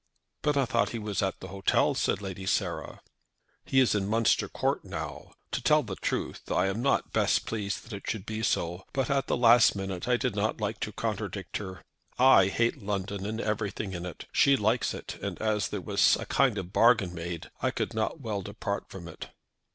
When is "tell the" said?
5.61-5.95